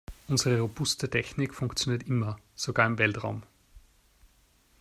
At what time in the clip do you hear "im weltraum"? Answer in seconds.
2.87-3.43